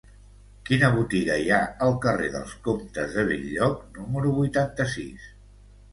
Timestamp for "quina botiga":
0.69-1.35